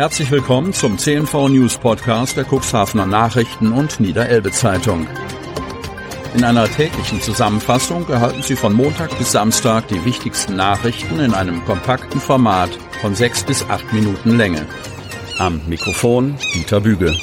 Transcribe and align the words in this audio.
Herzlich 0.00 0.30
willkommen 0.30 0.72
zum 0.72 0.96
CNV 0.96 1.50
News 1.50 1.76
Podcast 1.76 2.34
der 2.34 2.46
Cuxhavener 2.46 3.04
Nachrichten 3.04 3.70
und 3.70 4.00
Niederelbe 4.00 4.50
Zeitung. 4.50 5.06
In 6.34 6.42
einer 6.42 6.66
täglichen 6.70 7.20
Zusammenfassung 7.20 8.08
erhalten 8.08 8.42
Sie 8.42 8.56
von 8.56 8.72
Montag 8.72 9.18
bis 9.18 9.32
Samstag 9.32 9.88
die 9.88 10.02
wichtigsten 10.06 10.56
Nachrichten 10.56 11.20
in 11.20 11.34
einem 11.34 11.62
kompakten 11.66 12.18
Format 12.18 12.70
von 13.02 13.14
sechs 13.14 13.44
bis 13.44 13.62
acht 13.68 13.92
Minuten 13.92 14.38
Länge. 14.38 14.64
Am 15.36 15.60
Mikrofon 15.68 16.38
Dieter 16.54 16.80
Büge. 16.80 17.14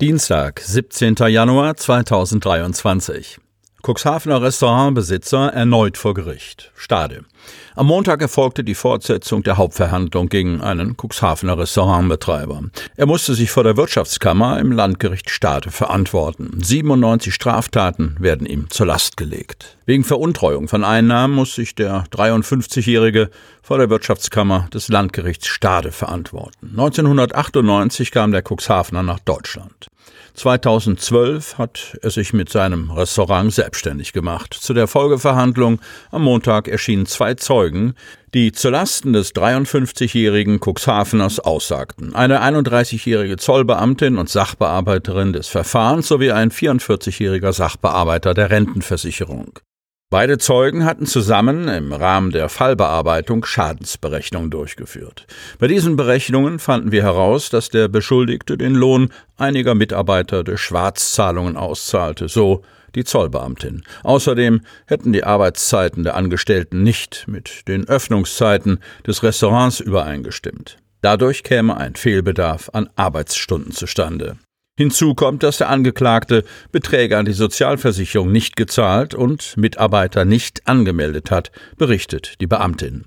Dienstag, 0.00 0.60
17. 0.60 1.16
Januar 1.16 1.76
2023. 1.76 3.40
Cuxhavener 3.86 4.42
Restaurantbesitzer 4.42 5.52
erneut 5.52 5.96
vor 5.96 6.12
Gericht. 6.12 6.72
Stade. 6.74 7.24
Am 7.76 7.86
Montag 7.86 8.20
erfolgte 8.20 8.64
die 8.64 8.74
Fortsetzung 8.74 9.44
der 9.44 9.58
Hauptverhandlung 9.58 10.28
gegen 10.28 10.60
einen 10.60 10.96
Cuxhavener 10.96 11.56
Restaurantbetreiber. 11.56 12.62
Er 12.96 13.06
musste 13.06 13.34
sich 13.34 13.52
vor 13.52 13.62
der 13.62 13.76
Wirtschaftskammer 13.76 14.58
im 14.58 14.72
Landgericht 14.72 15.30
Stade 15.30 15.70
verantworten. 15.70 16.60
97 16.60 17.32
Straftaten 17.32 18.16
werden 18.18 18.44
ihm 18.44 18.68
zur 18.70 18.86
Last 18.86 19.16
gelegt. 19.16 19.76
Wegen 19.86 20.02
Veruntreuung 20.02 20.66
von 20.66 20.82
Einnahmen 20.82 21.36
muss 21.36 21.54
sich 21.54 21.76
der 21.76 22.06
53-Jährige 22.10 23.30
vor 23.62 23.78
der 23.78 23.88
Wirtschaftskammer 23.88 24.66
des 24.74 24.88
Landgerichts 24.88 25.46
Stade 25.46 25.92
verantworten. 25.92 26.70
1998 26.70 28.10
kam 28.10 28.32
der 28.32 28.42
Cuxhavener 28.42 29.04
nach 29.04 29.20
Deutschland. 29.20 29.86
2012 30.34 31.58
hat 31.58 31.96
er 32.02 32.10
sich 32.10 32.32
mit 32.32 32.50
seinem 32.50 32.90
Restaurant 32.90 33.52
selbstständig 33.52 34.12
gemacht. 34.12 34.54
Zu 34.54 34.74
der 34.74 34.86
Folgeverhandlung 34.86 35.80
am 36.10 36.22
Montag 36.22 36.68
erschienen 36.68 37.06
zwei 37.06 37.34
Zeugen, 37.34 37.94
die 38.34 38.52
zulasten 38.52 39.14
des 39.14 39.34
53-jährigen 39.34 40.60
Cuxhaveners 40.60 41.40
aussagten. 41.40 42.14
Eine 42.14 42.42
31-jährige 42.42 43.38
Zollbeamtin 43.38 44.18
und 44.18 44.28
Sachbearbeiterin 44.28 45.32
des 45.32 45.48
Verfahrens 45.48 46.08
sowie 46.08 46.32
ein 46.32 46.50
44-jähriger 46.50 47.52
Sachbearbeiter 47.52 48.34
der 48.34 48.50
Rentenversicherung. 48.50 49.58
Beide 50.08 50.38
Zeugen 50.38 50.84
hatten 50.84 51.04
zusammen 51.04 51.66
im 51.66 51.92
Rahmen 51.92 52.30
der 52.30 52.48
Fallbearbeitung 52.48 53.44
Schadensberechnungen 53.44 54.50
durchgeführt. 54.50 55.26
Bei 55.58 55.66
diesen 55.66 55.96
Berechnungen 55.96 56.60
fanden 56.60 56.92
wir 56.92 57.02
heraus, 57.02 57.50
dass 57.50 57.70
der 57.70 57.88
Beschuldigte 57.88 58.56
den 58.56 58.76
Lohn 58.76 59.08
einiger 59.36 59.74
Mitarbeiter 59.74 60.44
durch 60.44 60.60
Schwarzzahlungen 60.60 61.56
auszahlte, 61.56 62.28
so 62.28 62.62
die 62.94 63.02
Zollbeamtin. 63.02 63.82
Außerdem 64.04 64.60
hätten 64.86 65.12
die 65.12 65.24
Arbeitszeiten 65.24 66.04
der 66.04 66.14
Angestellten 66.14 66.84
nicht 66.84 67.24
mit 67.26 67.66
den 67.66 67.88
Öffnungszeiten 67.88 68.78
des 69.04 69.24
Restaurants 69.24 69.80
übereingestimmt. 69.80 70.76
Dadurch 71.02 71.42
käme 71.42 71.76
ein 71.76 71.96
Fehlbedarf 71.96 72.70
an 72.72 72.88
Arbeitsstunden 72.94 73.72
zustande. 73.72 74.36
Hinzu 74.78 75.14
kommt, 75.14 75.42
dass 75.42 75.56
der 75.56 75.70
Angeklagte 75.70 76.44
Beträge 76.70 77.16
an 77.16 77.24
die 77.24 77.32
Sozialversicherung 77.32 78.30
nicht 78.30 78.56
gezahlt 78.56 79.14
und 79.14 79.56
Mitarbeiter 79.56 80.26
nicht 80.26 80.68
angemeldet 80.68 81.30
hat, 81.30 81.50
berichtet 81.78 82.34
die 82.42 82.46
Beamtin. 82.46 83.06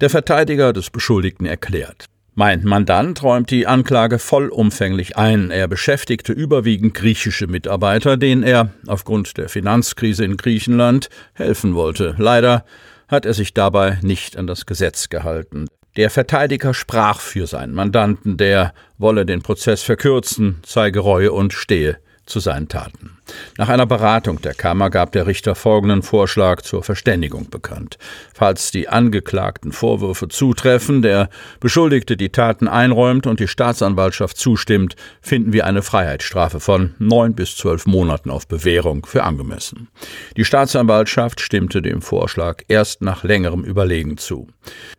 Der 0.00 0.10
Verteidiger 0.10 0.72
des 0.72 0.90
Beschuldigten 0.90 1.46
erklärt. 1.46 2.06
Mein 2.34 2.64
Mandant 2.64 3.22
räumt 3.22 3.52
die 3.52 3.68
Anklage 3.68 4.18
vollumfänglich 4.18 5.16
ein. 5.16 5.52
Er 5.52 5.68
beschäftigte 5.68 6.32
überwiegend 6.32 6.92
griechische 6.94 7.46
Mitarbeiter, 7.46 8.16
denen 8.16 8.42
er 8.42 8.70
aufgrund 8.88 9.36
der 9.36 9.48
Finanzkrise 9.48 10.24
in 10.24 10.36
Griechenland 10.36 11.10
helfen 11.34 11.76
wollte. 11.76 12.16
Leider 12.18 12.64
hat 13.06 13.24
er 13.24 13.34
sich 13.34 13.54
dabei 13.54 13.98
nicht 14.02 14.36
an 14.36 14.48
das 14.48 14.66
Gesetz 14.66 15.10
gehalten. 15.10 15.68
Der 15.96 16.10
Verteidiger 16.10 16.74
sprach 16.74 17.20
für 17.20 17.46
seinen 17.46 17.72
Mandanten, 17.72 18.36
der 18.36 18.74
wolle 18.98 19.24
den 19.24 19.42
Prozess 19.42 19.82
verkürzen, 19.82 20.60
zeige 20.64 20.98
Reue 20.98 21.32
und 21.32 21.52
stehe 21.52 21.98
zu 22.26 22.40
seinen 22.40 22.68
Taten. 22.68 23.18
Nach 23.58 23.68
einer 23.68 23.86
Beratung 23.86 24.40
der 24.40 24.54
Kammer 24.54 24.90
gab 24.90 25.12
der 25.12 25.26
Richter 25.26 25.54
folgenden 25.54 26.02
Vorschlag 26.02 26.62
zur 26.62 26.82
Verständigung 26.82 27.50
bekannt. 27.50 27.98
Falls 28.34 28.70
die 28.70 28.88
angeklagten 28.88 29.72
Vorwürfe 29.72 30.28
zutreffen, 30.28 31.02
der 31.02 31.28
Beschuldigte 31.60 32.16
die 32.16 32.30
Taten 32.30 32.68
einräumt 32.68 33.26
und 33.26 33.40
die 33.40 33.48
Staatsanwaltschaft 33.48 34.36
zustimmt, 34.36 34.96
finden 35.20 35.52
wir 35.52 35.66
eine 35.66 35.82
Freiheitsstrafe 35.82 36.60
von 36.60 36.94
neun 36.98 37.34
bis 37.34 37.56
zwölf 37.56 37.86
Monaten 37.86 38.30
auf 38.30 38.48
Bewährung 38.48 39.06
für 39.06 39.24
angemessen. 39.24 39.88
Die 40.36 40.44
Staatsanwaltschaft 40.44 41.40
stimmte 41.40 41.82
dem 41.82 42.02
Vorschlag 42.02 42.62
erst 42.68 43.02
nach 43.02 43.24
längerem 43.24 43.64
Überlegen 43.64 44.16
zu. 44.16 44.48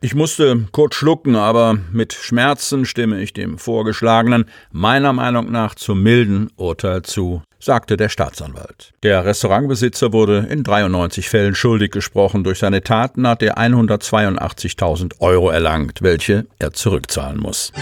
Ich 0.01 0.15
musste 0.15 0.67
kurz 0.71 0.95
schlucken, 0.95 1.35
aber 1.35 1.77
mit 1.91 2.13
Schmerzen 2.13 2.85
stimme 2.85 3.21
ich 3.21 3.33
dem 3.33 3.57
Vorgeschlagenen 3.57 4.45
meiner 4.71 5.13
Meinung 5.13 5.51
nach 5.51 5.75
zum 5.75 6.01
milden 6.03 6.49
Urteil 6.55 7.01
zu 7.03 7.41
sagte 7.65 7.97
der 7.97 8.09
Staatsanwalt. 8.09 8.93
Der 9.03 9.25
Restaurantbesitzer 9.25 10.13
wurde 10.13 10.47
in 10.49 10.63
93 10.63 11.27
Fällen 11.27 11.55
schuldig 11.55 11.91
gesprochen. 11.91 12.43
Durch 12.43 12.59
seine 12.59 12.81
Taten 12.81 13.27
hat 13.27 13.41
er 13.41 13.57
182.000 13.57 15.19
Euro 15.19 15.49
erlangt, 15.49 16.01
welche 16.01 16.45
er 16.59 16.73
zurückzahlen 16.73 17.39
muss. 17.39 17.73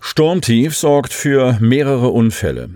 Sturmtief 0.00 0.76
sorgt 0.76 1.12
für 1.12 1.56
mehrere 1.60 2.08
Unfälle. 2.08 2.70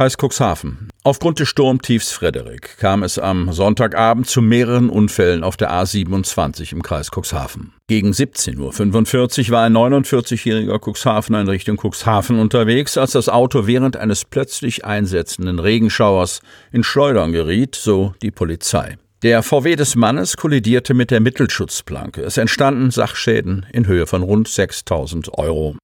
Kreis 0.00 0.16
Cuxhaven. 0.16 0.88
Aufgrund 1.04 1.40
des 1.40 1.48
Sturmtiefs 1.48 2.10
Frederik 2.10 2.78
kam 2.78 3.02
es 3.02 3.18
am 3.18 3.52
Sonntagabend 3.52 4.26
zu 4.26 4.40
mehreren 4.40 4.88
Unfällen 4.88 5.44
auf 5.44 5.58
der 5.58 5.70
A27 5.72 6.72
im 6.72 6.82
Kreis 6.82 7.10
Cuxhaven. 7.10 7.74
Gegen 7.86 8.12
17.45 8.12 9.48
Uhr 9.48 9.50
war 9.50 9.64
ein 9.66 9.76
49-jähriger 9.76 10.78
Cuxhavener 10.78 11.42
in 11.42 11.48
Richtung 11.48 11.76
Cuxhaven 11.76 12.38
unterwegs, 12.38 12.96
als 12.96 13.12
das 13.12 13.28
Auto 13.28 13.66
während 13.66 13.98
eines 13.98 14.24
plötzlich 14.24 14.86
einsetzenden 14.86 15.58
Regenschauers 15.58 16.40
in 16.72 16.82
Schleudern 16.82 17.32
geriet, 17.32 17.74
so 17.74 18.14
die 18.22 18.30
Polizei. 18.30 18.96
Der 19.22 19.42
VW 19.42 19.76
des 19.76 19.96
Mannes 19.96 20.38
kollidierte 20.38 20.94
mit 20.94 21.10
der 21.10 21.20
Mittelschutzplanke. 21.20 22.22
Es 22.22 22.38
entstanden 22.38 22.90
Sachschäden 22.90 23.66
in 23.70 23.86
Höhe 23.86 24.06
von 24.06 24.22
rund 24.22 24.48
6000 24.48 25.36
Euro. 25.36 25.76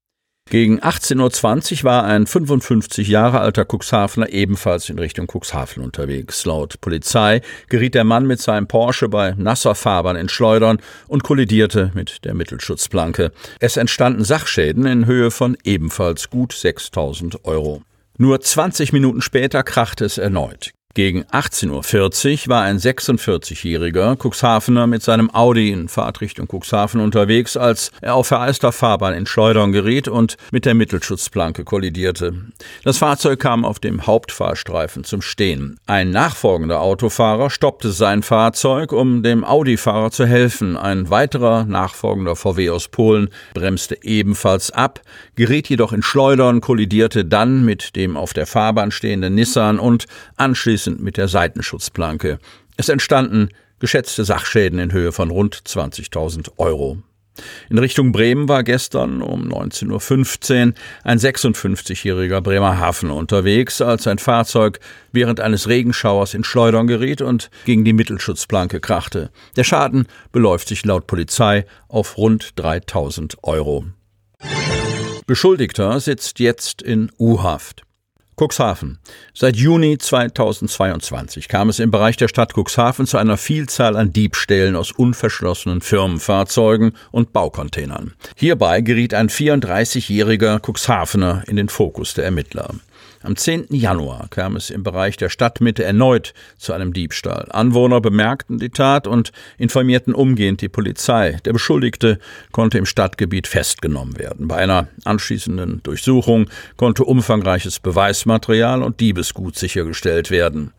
Gegen 0.48 0.78
18.20 0.80 1.78
Uhr 1.78 1.84
war 1.84 2.04
ein 2.04 2.24
55 2.24 3.08
Jahre 3.08 3.40
alter 3.40 3.64
Cuxhavener 3.64 4.30
ebenfalls 4.30 4.88
in 4.88 4.98
Richtung 5.00 5.26
Cuxhaven 5.26 5.82
unterwegs. 5.82 6.44
Laut 6.44 6.80
Polizei 6.80 7.40
geriet 7.68 7.96
der 7.96 8.04
Mann 8.04 8.28
mit 8.28 8.40
seinem 8.40 8.68
Porsche 8.68 9.08
bei 9.08 9.34
nasser 9.36 9.74
Fahrbahn 9.74 10.14
in 10.14 10.28
Schleudern 10.28 10.78
und 11.08 11.24
kollidierte 11.24 11.90
mit 11.94 12.24
der 12.24 12.34
Mittelschutzplanke. 12.34 13.32
Es 13.58 13.76
entstanden 13.76 14.22
Sachschäden 14.22 14.86
in 14.86 15.06
Höhe 15.06 15.32
von 15.32 15.56
ebenfalls 15.64 16.30
gut 16.30 16.52
6000 16.52 17.44
Euro. 17.44 17.82
Nur 18.16 18.40
20 18.40 18.92
Minuten 18.92 19.22
später 19.22 19.64
krachte 19.64 20.04
es 20.04 20.16
erneut. 20.16 20.70
Gegen 20.96 21.24
18.40 21.24 22.44
Uhr 22.46 22.54
war 22.54 22.62
ein 22.62 22.78
46-jähriger 22.78 24.16
Cuxhavener 24.16 24.86
mit 24.86 25.02
seinem 25.02 25.28
Audi 25.30 25.70
in 25.70 25.88
Fahrtrichtung 25.88 26.48
Cuxhaven 26.50 27.02
unterwegs, 27.02 27.58
als 27.58 27.90
er 28.00 28.14
auf 28.14 28.28
vereister 28.28 28.72
Fahrbahn 28.72 29.12
in 29.12 29.26
Schleudern 29.26 29.72
geriet 29.72 30.08
und 30.08 30.38
mit 30.52 30.64
der 30.64 30.72
Mittelschutzplanke 30.72 31.64
kollidierte. 31.64 32.32
Das 32.82 32.96
Fahrzeug 32.96 33.40
kam 33.40 33.66
auf 33.66 33.78
dem 33.78 34.06
Hauptfahrstreifen 34.06 35.04
zum 35.04 35.20
Stehen. 35.20 35.78
Ein 35.86 36.12
nachfolgender 36.12 36.80
Autofahrer 36.80 37.50
stoppte 37.50 37.92
sein 37.92 38.22
Fahrzeug, 38.22 38.92
um 38.92 39.22
dem 39.22 39.44
Audi-Fahrer 39.44 40.12
zu 40.12 40.24
helfen. 40.24 40.78
Ein 40.78 41.10
weiterer 41.10 41.66
nachfolgender 41.66 42.36
VW 42.36 42.70
aus 42.70 42.88
Polen 42.88 43.28
bremste 43.52 44.02
ebenfalls 44.02 44.70
ab, 44.70 45.02
geriet 45.34 45.68
jedoch 45.68 45.92
in 45.92 46.02
Schleudern, 46.02 46.62
kollidierte 46.62 47.26
dann 47.26 47.66
mit 47.66 47.96
dem 47.96 48.16
auf 48.16 48.32
der 48.32 48.46
Fahrbahn 48.46 48.90
stehenden 48.90 49.34
Nissan 49.34 49.78
und 49.78 50.06
anschließend 50.38 50.85
abschließend 50.86 51.02
mit 51.02 51.16
der 51.16 51.28
Seitenschussplanke. 51.28 52.38
Es 52.76 52.88
entstanden 52.88 53.48
geschätzte 53.78 54.24
Sachschäden 54.24 54.78
in 54.78 54.92
Höhe 54.92 55.12
von 55.12 55.30
rund 55.30 55.56
20.000 55.56 56.50
Euro. 56.58 56.98
In 57.68 57.76
Richtung 57.76 58.12
Bremen 58.12 58.48
war 58.48 58.62
gestern 58.62 59.20
um 59.20 59.46
19.15 59.46 60.68
Uhr 60.68 60.74
ein 61.04 61.18
56-jähriger 61.18 62.40
Bremerhaven 62.40 63.10
unterwegs, 63.10 63.82
als 63.82 64.06
ein 64.06 64.16
Fahrzeug 64.16 64.80
während 65.12 65.40
eines 65.40 65.68
Regenschauers 65.68 66.32
in 66.32 66.44
Schleudern 66.44 66.86
geriet 66.86 67.20
und 67.20 67.50
gegen 67.66 67.84
die 67.84 67.92
Mittelschutzplanke 67.92 68.80
krachte. 68.80 69.30
Der 69.56 69.64
Schaden 69.64 70.06
beläuft 70.32 70.68
sich 70.68 70.86
laut 70.86 71.06
Polizei 71.06 71.66
auf 71.88 72.16
rund 72.16 72.58
3000 72.58 73.36
Euro. 73.42 73.84
Beschuldigter 75.26 76.00
sitzt 76.00 76.38
jetzt 76.38 76.80
in 76.80 77.10
U-Haft. 77.18 77.85
Cuxhaven. 78.36 78.98
Seit 79.32 79.56
Juni 79.56 79.96
2022 79.96 81.48
kam 81.48 81.70
es 81.70 81.78
im 81.78 81.90
Bereich 81.90 82.18
der 82.18 82.28
Stadt 82.28 82.52
Cuxhaven 82.54 83.06
zu 83.06 83.16
einer 83.16 83.38
Vielzahl 83.38 83.96
an 83.96 84.12
Diebstählen 84.12 84.76
aus 84.76 84.92
unverschlossenen 84.92 85.80
Firmenfahrzeugen 85.80 86.92
und 87.10 87.32
Baucontainern. 87.32 88.12
Hierbei 88.36 88.82
geriet 88.82 89.14
ein 89.14 89.30
34-jähriger 89.30 90.60
Cuxhavener 90.60 91.44
in 91.46 91.56
den 91.56 91.70
Fokus 91.70 92.12
der 92.12 92.26
Ermittler. 92.26 92.74
Am 93.26 93.34
10. 93.34 93.66
Januar 93.70 94.28
kam 94.30 94.54
es 94.54 94.70
im 94.70 94.84
Bereich 94.84 95.16
der 95.16 95.30
Stadtmitte 95.30 95.82
erneut 95.82 96.32
zu 96.58 96.72
einem 96.72 96.92
Diebstahl. 96.92 97.48
Anwohner 97.50 98.00
bemerkten 98.00 98.58
die 98.58 98.68
Tat 98.68 99.08
und 99.08 99.32
informierten 99.58 100.14
umgehend 100.14 100.60
die 100.60 100.68
Polizei. 100.68 101.36
Der 101.44 101.52
Beschuldigte 101.52 102.20
konnte 102.52 102.78
im 102.78 102.86
Stadtgebiet 102.86 103.48
festgenommen 103.48 104.16
werden. 104.16 104.46
Bei 104.46 104.58
einer 104.58 104.86
anschließenden 105.04 105.82
Durchsuchung 105.82 106.48
konnte 106.76 107.02
umfangreiches 107.02 107.80
Beweismaterial 107.80 108.84
und 108.84 109.00
Diebesgut 109.00 109.56
sichergestellt 109.56 110.30
werden. 110.30 110.72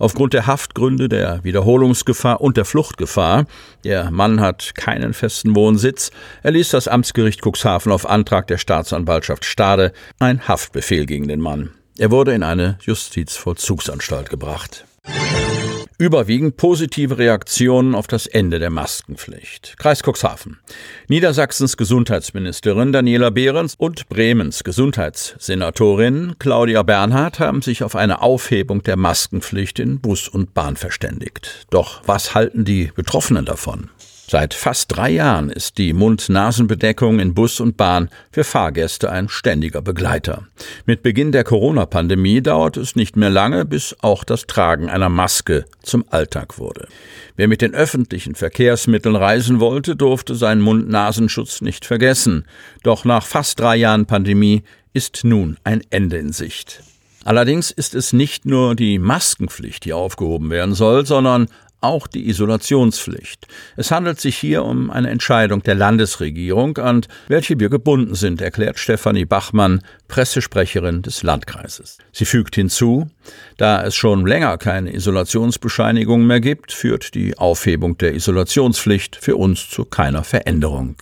Aufgrund 0.00 0.32
der 0.32 0.48
Haftgründe, 0.48 1.08
der 1.08 1.44
Wiederholungsgefahr 1.44 2.40
und 2.40 2.56
der 2.56 2.64
Fluchtgefahr, 2.64 3.46
der 3.84 4.10
Mann 4.10 4.40
hat 4.40 4.74
keinen 4.74 5.14
festen 5.14 5.54
Wohnsitz, 5.54 6.10
erließ 6.42 6.70
das 6.70 6.88
Amtsgericht 6.88 7.42
Cuxhaven 7.46 7.92
auf 7.92 8.10
Antrag 8.10 8.48
der 8.48 8.58
Staatsanwaltschaft 8.58 9.44
Stade 9.44 9.92
ein 10.18 10.48
Haftbefehl 10.48 11.06
gegen 11.06 11.28
den 11.28 11.38
Mann. 11.38 11.70
Er 11.98 12.10
wurde 12.10 12.32
in 12.32 12.42
eine 12.42 12.78
Justizvollzugsanstalt 12.82 14.30
gebracht. 14.30 14.86
Überwiegend 15.98 16.56
positive 16.56 17.18
Reaktionen 17.18 17.94
auf 17.94 18.06
das 18.06 18.26
Ende 18.26 18.58
der 18.58 18.70
Maskenpflicht. 18.70 19.76
Kreis 19.78 20.02
Cuxhaven. 20.02 20.58
Niedersachsens 21.08 21.76
Gesundheitsministerin 21.76 22.92
Daniela 22.92 23.30
Behrens 23.30 23.74
und 23.76 24.08
Bremens 24.08 24.64
Gesundheitssenatorin 24.64 26.36
Claudia 26.38 26.82
Bernhardt 26.82 27.38
haben 27.38 27.62
sich 27.62 27.84
auf 27.84 27.94
eine 27.94 28.22
Aufhebung 28.22 28.82
der 28.82 28.96
Maskenpflicht 28.96 29.78
in 29.78 30.00
Bus 30.00 30.28
und 30.28 30.54
Bahn 30.54 30.76
verständigt. 30.76 31.66
Doch 31.70 32.02
was 32.06 32.34
halten 32.34 32.64
die 32.64 32.90
Betroffenen 32.94 33.44
davon? 33.44 33.90
Seit 34.32 34.54
fast 34.54 34.96
drei 34.96 35.10
Jahren 35.10 35.50
ist 35.50 35.76
die 35.76 35.92
Mund-Nasen-Bedeckung 35.92 37.18
in 37.18 37.34
Bus 37.34 37.60
und 37.60 37.76
Bahn 37.76 38.08
für 38.30 38.44
Fahrgäste 38.44 39.12
ein 39.12 39.28
ständiger 39.28 39.82
Begleiter. 39.82 40.46
Mit 40.86 41.02
Beginn 41.02 41.32
der 41.32 41.44
Corona-Pandemie 41.44 42.40
dauert 42.40 42.78
es 42.78 42.96
nicht 42.96 43.14
mehr 43.14 43.28
lange, 43.28 43.66
bis 43.66 43.94
auch 44.00 44.24
das 44.24 44.46
Tragen 44.46 44.88
einer 44.88 45.10
Maske 45.10 45.66
zum 45.82 46.06
Alltag 46.08 46.58
wurde. 46.58 46.88
Wer 47.36 47.46
mit 47.46 47.60
den 47.60 47.74
öffentlichen 47.74 48.34
Verkehrsmitteln 48.34 49.16
reisen 49.16 49.60
wollte, 49.60 49.96
durfte 49.96 50.34
seinen 50.34 50.62
Mund-Nasenschutz 50.62 51.60
nicht 51.60 51.84
vergessen. 51.84 52.46
Doch 52.82 53.04
nach 53.04 53.26
fast 53.26 53.60
drei 53.60 53.76
Jahren 53.76 54.06
Pandemie 54.06 54.62
ist 54.94 55.24
nun 55.24 55.58
ein 55.62 55.82
Ende 55.90 56.16
in 56.16 56.32
Sicht. 56.32 56.82
Allerdings 57.22 57.70
ist 57.70 57.94
es 57.94 58.14
nicht 58.14 58.46
nur 58.46 58.76
die 58.76 58.98
Maskenpflicht, 58.98 59.84
die 59.84 59.92
aufgehoben 59.92 60.48
werden 60.48 60.74
soll, 60.74 61.04
sondern 61.04 61.48
auch 61.82 62.06
die 62.06 62.28
Isolationspflicht. 62.28 63.46
Es 63.76 63.90
handelt 63.90 64.20
sich 64.20 64.36
hier 64.36 64.64
um 64.64 64.90
eine 64.90 65.10
Entscheidung 65.10 65.62
der 65.62 65.74
Landesregierung, 65.74 66.78
an 66.78 67.02
welche 67.28 67.58
wir 67.58 67.68
gebunden 67.68 68.14
sind, 68.14 68.40
erklärt 68.40 68.78
Stefanie 68.78 69.24
Bachmann, 69.24 69.82
Pressesprecherin 70.08 71.02
des 71.02 71.22
Landkreises. 71.22 71.98
Sie 72.12 72.24
fügt 72.24 72.54
hinzu, 72.54 73.10
da 73.56 73.84
es 73.84 73.94
schon 73.94 74.26
länger 74.26 74.58
keine 74.58 74.94
Isolationsbescheinigung 74.94 76.26
mehr 76.26 76.40
gibt, 76.40 76.72
führt 76.72 77.14
die 77.14 77.36
Aufhebung 77.38 77.98
der 77.98 78.14
Isolationspflicht 78.14 79.16
für 79.16 79.36
uns 79.36 79.68
zu 79.68 79.84
keiner 79.84 80.24
Veränderung. 80.24 80.96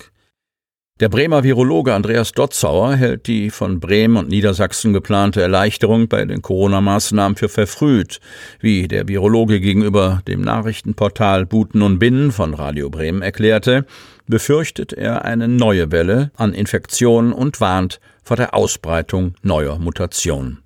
Der 1.01 1.09
Bremer 1.09 1.43
Virologe 1.45 1.95
Andreas 1.95 2.33
Dotzauer 2.33 2.95
hält 2.95 3.27
die 3.27 3.49
von 3.49 3.81
Bremen 3.81 4.19
und 4.19 4.29
Niedersachsen 4.29 4.93
geplante 4.93 5.41
Erleichterung 5.41 6.09
bei 6.09 6.27
den 6.27 6.43
Corona-Maßnahmen 6.43 7.37
für 7.37 7.49
verfrüht, 7.49 8.21
wie 8.61 8.87
der 8.87 9.09
Virologe 9.09 9.61
gegenüber 9.61 10.21
dem 10.29 10.43
Nachrichtenportal 10.43 11.47
Buten 11.47 11.81
und 11.81 11.99
Binnen 11.99 12.33
von 12.33 12.53
Radio 12.53 12.91
Bremen 12.91 13.23
erklärte, 13.23 13.87
befürchtet 14.27 14.93
er 14.93 15.25
eine 15.25 15.49
neue 15.49 15.91
Welle 15.91 16.33
an 16.37 16.53
Infektionen 16.53 17.33
und 17.33 17.63
warnt 17.63 17.99
vor 18.23 18.37
der 18.37 18.53
Ausbreitung 18.53 19.33
neuer 19.41 19.79
Mutationen. 19.79 20.59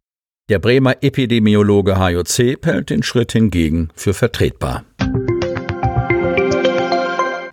Der 0.50 0.58
Bremer 0.58 0.96
Epidemiologe 1.00 1.96
HJC 1.96 2.58
hält 2.64 2.90
den 2.90 3.04
Schritt 3.04 3.31
hingegen 3.31 3.90
für 3.94 4.14
vertretbar. 4.14 4.84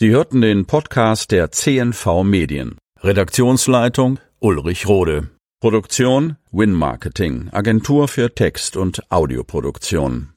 Sie 0.01 0.09
hörten 0.09 0.42
den 0.42 0.65
Podcast 0.65 1.30
der 1.30 1.51
CNV 1.51 2.24
Medien. 2.24 2.75
Redaktionsleitung 3.01 4.18
Ulrich 4.39 4.88
Rode. 4.88 5.30
Produktion 5.59 6.38
Win 6.51 6.74
Marketing, 6.74 7.50
Agentur 7.51 8.07
für 8.07 8.33
Text- 8.33 8.77
und 8.77 9.12
Audioproduktion. 9.12 10.30